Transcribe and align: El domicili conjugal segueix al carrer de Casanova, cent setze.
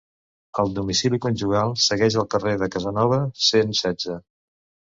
El 0.61 0.71
domicili 0.77 1.19
conjugal 1.25 1.75
segueix 1.89 2.17
al 2.23 2.27
carrer 2.33 2.55
de 2.63 2.71
Casanova, 2.79 3.23
cent 3.51 3.79
setze. 3.85 4.21